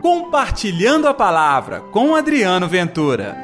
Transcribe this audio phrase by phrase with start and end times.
[0.00, 3.36] Compartilhando a Palavra com Adriano Ventura.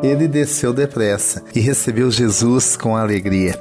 [0.00, 3.60] Ele desceu depressa e recebeu Jesus com alegria.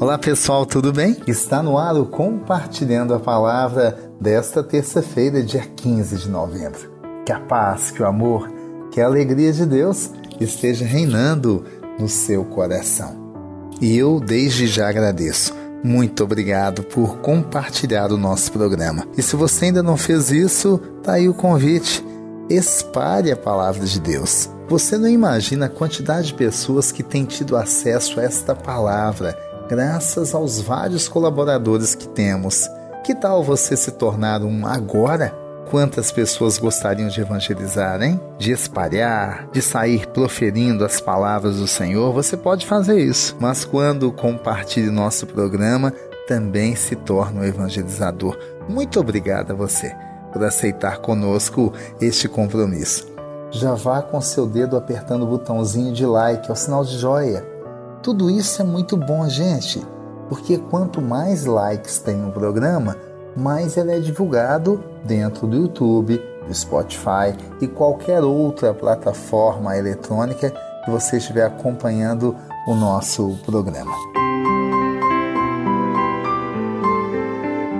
[0.00, 1.16] Olá pessoal, tudo bem?
[1.28, 6.92] Está no ar o Compartilhando a Palavra desta terça-feira, dia 15 de novembro.
[7.24, 8.53] Que a paz, que o amor,
[8.94, 10.08] que a alegria de Deus
[10.40, 11.64] esteja reinando
[11.98, 13.34] no seu coração.
[13.80, 15.52] E eu desde já agradeço.
[15.82, 19.04] Muito obrigado por compartilhar o nosso programa.
[19.18, 22.06] E se você ainda não fez isso, tá aí o convite.
[22.48, 24.48] Espalhe a palavra de Deus.
[24.68, 29.36] Você não imagina a quantidade de pessoas que têm tido acesso a esta palavra
[29.68, 32.68] graças aos vários colaboradores que temos.
[33.02, 35.43] Que tal você se tornar um agora?
[35.70, 38.20] Quantas pessoas gostariam de evangelizar, hein?
[38.38, 43.36] De espalhar, de sair proferindo as palavras do Senhor, você pode fazer isso.
[43.40, 45.92] Mas quando compartilhe nosso programa,
[46.28, 48.38] também se torna um evangelizador.
[48.68, 49.94] Muito obrigado a você
[50.32, 53.12] por aceitar conosco este compromisso.
[53.50, 57.54] Já vá com seu dedo apertando o botãozinho de like, é o sinal de joia
[58.04, 59.82] tudo isso é muito bom, gente,
[60.28, 62.98] porque quanto mais likes tem um programa,
[63.34, 70.52] mais ele é divulgado dentro do YouTube, do Spotify e qualquer outra plataforma eletrônica
[70.84, 72.34] que você estiver acompanhando
[72.66, 73.94] o nosso programa.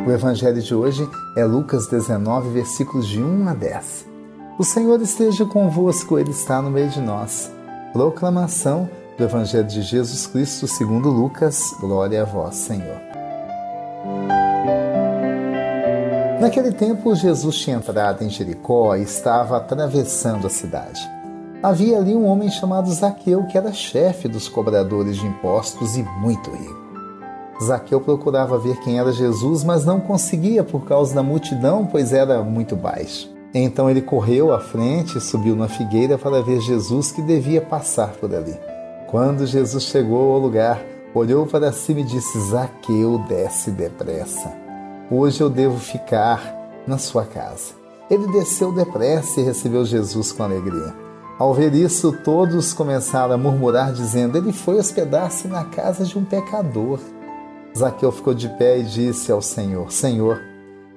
[0.07, 4.07] O evangelho de hoje é Lucas 19, versículos de 1 a 10.
[4.59, 7.51] O Senhor esteja convosco, Ele está no meio de nós.
[7.93, 11.75] Proclamação do Evangelho de Jesus Cristo segundo Lucas.
[11.81, 13.01] Glória a vós, Senhor.
[16.41, 21.01] Naquele tempo, Jesus tinha entrado em Jericó e estava atravessando a cidade.
[21.63, 26.51] Havia ali um homem chamado Zaqueu, que era chefe dos cobradores de impostos e muito
[26.51, 26.85] rico.
[27.63, 32.43] Zaqueu procurava ver quem era Jesus, mas não conseguia por causa da multidão, pois era
[32.43, 33.33] muito baixo.
[33.55, 38.09] Então ele correu à frente e subiu na figueira para ver Jesus que devia passar
[38.09, 38.59] por ali.
[39.07, 40.83] Quando Jesus chegou ao lugar,
[41.15, 44.64] olhou para cima e disse: Zaqueu, desce depressa.
[45.11, 46.41] Hoje eu devo ficar
[46.87, 47.75] na sua casa.
[48.11, 50.95] Ele desceu depressa e recebeu Jesus com alegria.
[51.39, 56.25] Ao ver isso, todos começaram a murmurar, dizendo: Ele foi hospedar-se na casa de um
[56.25, 56.99] pecador.
[57.77, 60.41] Zaqueu ficou de pé e disse ao Senhor: Senhor,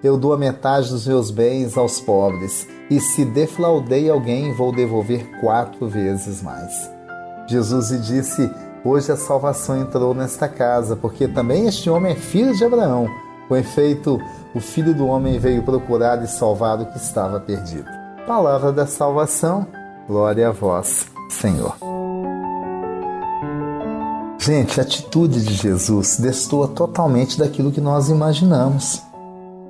[0.01, 5.27] eu dou a metade dos meus bens aos pobres, e se defraudei alguém, vou devolver
[5.41, 6.89] quatro vezes mais.
[7.45, 8.49] Jesus lhe disse:
[8.85, 13.26] Hoje a salvação entrou nesta casa, porque também este homem é filho de Abraão.
[13.47, 14.19] Com efeito,
[14.53, 17.89] o filho do homem veio procurar e salvar o que estava perdido.
[18.25, 19.65] Palavra da salvação,
[20.07, 21.75] glória a vós, Senhor.
[24.39, 29.01] Gente, a atitude de Jesus destoa totalmente daquilo que nós imaginamos.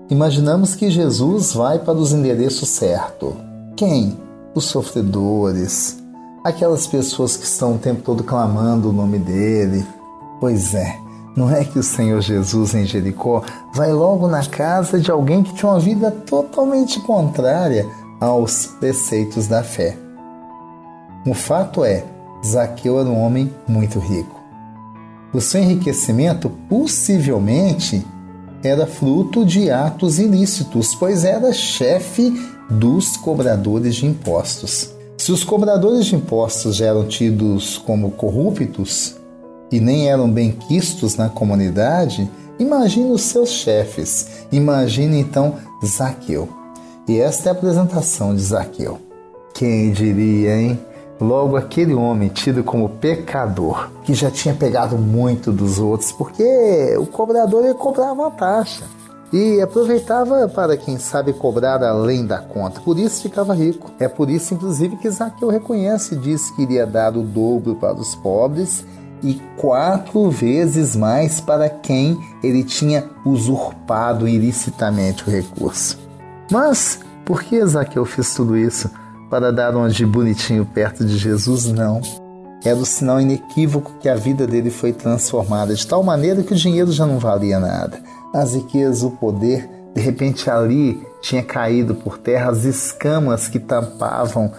[0.10, 3.34] Imaginamos que Jesus vai para os endereços certos.
[3.76, 4.18] Quem?
[4.56, 5.98] Os sofredores,
[6.44, 9.86] aquelas pessoas que estão o tempo todo clamando o nome dele.
[10.40, 10.98] Pois é,
[11.38, 15.54] não é que o Senhor Jesus em Jericó vai logo na casa de alguém que
[15.54, 17.88] tinha uma vida totalmente contrária
[18.20, 19.96] aos preceitos da fé.
[21.28, 22.04] O fato é,
[22.44, 24.42] Zaqueu era um homem muito rico.
[25.32, 28.04] O seu enriquecimento possivelmente
[28.64, 32.34] era fruto de atos ilícitos, pois era chefe
[32.68, 34.90] dos cobradores de impostos.
[35.20, 39.17] Se os cobradores de impostos eram tidos como corruptos
[39.72, 42.30] e nem eram bem quistos na comunidade,
[42.60, 44.46] imagine os seus chefes.
[44.52, 45.56] Imagine então
[45.86, 46.50] Zaqueu.
[47.08, 49.00] E esta é a apresentação de Zaqueu.
[49.54, 50.80] Quem diria, hein?
[51.20, 57.08] Logo aquele homem tido como pecador, que já tinha pegado muito dos outros, porque o
[57.08, 58.84] cobrador ele cobrava taxa
[59.34, 62.80] e aproveitava para, quem sabe, cobrar além da conta.
[62.82, 63.92] Por isso ficava rico.
[64.00, 67.96] É por isso, inclusive, que Zaqueu reconhece e diz que iria dar o dobro para
[67.96, 68.86] os pobres
[69.24, 75.98] e quatro vezes mais para quem ele tinha usurpado ilicitamente o recurso.
[76.52, 78.90] Mas por que Zaqueu fez tudo isso?
[79.30, 81.66] Para dar um de bonitinho perto de Jesus?
[81.66, 82.02] Não.
[82.64, 86.58] Era o sinal inequívoco que a vida dele foi transformada de tal maneira que o
[86.58, 88.02] dinheiro já não valia nada
[88.34, 94.52] as riquezas, o poder, de repente ali tinha caído por terra as escamas que tampavam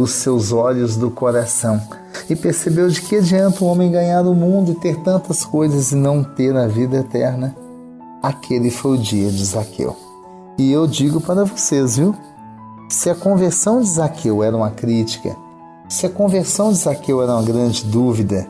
[0.00, 1.80] os seus olhos do coração.
[2.28, 5.96] E percebeu de que adianta o homem ganhar o mundo e ter tantas coisas e
[5.96, 7.54] não ter a vida eterna.
[8.22, 9.96] Aquele foi o dia de Zaqueu.
[10.58, 12.14] E eu digo para vocês, viu?
[12.88, 15.36] Se a conversão de Zaqueu era uma crítica,
[15.88, 18.46] Se a conversão de Zaqueu era uma grande dúvida,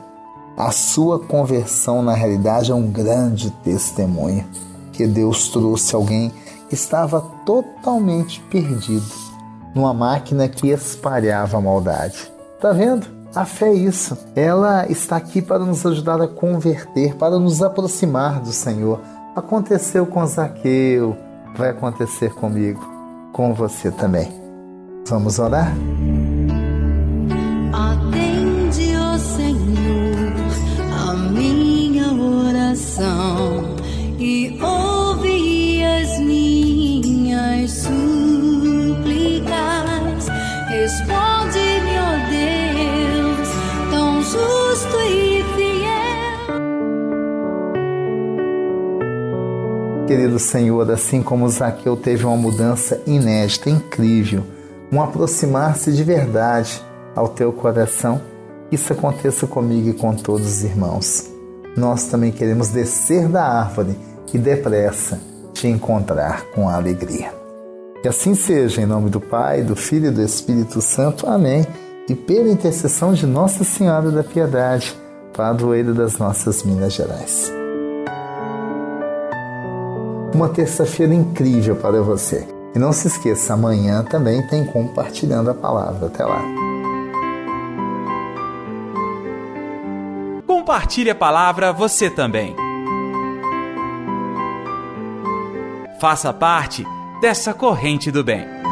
[0.55, 4.45] a sua conversão na realidade é um grande testemunho
[4.93, 6.31] que Deus trouxe alguém
[6.69, 9.32] que estava totalmente perdido
[9.73, 12.31] numa máquina que espalhava a maldade.
[12.59, 13.07] Tá vendo?
[13.35, 14.17] A fé é isso.
[14.35, 19.01] Ela está aqui para nos ajudar a converter, para nos aproximar do Senhor.
[19.35, 21.17] Aconteceu com Zaqueu,
[21.57, 22.79] vai acontecer comigo,
[23.33, 24.31] com você também.
[25.07, 25.73] Vamos orar?
[50.13, 54.43] Querido Senhor, assim como Zaqueu teve uma mudança inédita, incrível,
[54.91, 56.79] um aproximar-se de verdade
[57.15, 58.21] ao teu coração,
[58.71, 61.31] isso aconteça comigo e com todos os irmãos.
[61.75, 63.97] Nós também queremos descer da árvore
[64.31, 65.19] e depressa
[65.51, 67.33] te encontrar com alegria.
[68.03, 71.25] Que assim seja, em nome do Pai, do Filho e do Espírito Santo.
[71.25, 71.65] Amém.
[72.07, 74.95] E pela intercessão de Nossa Senhora da Piedade,
[75.35, 77.62] padroeira das nossas Minas Gerais.
[80.33, 82.47] Uma terça-feira incrível para você.
[82.75, 86.07] E não se esqueça, amanhã também tem compartilhando a palavra.
[86.07, 86.41] Até lá.
[90.47, 92.55] Compartilhe a palavra você também.
[95.99, 96.83] Faça parte
[97.21, 98.62] dessa corrente do bem.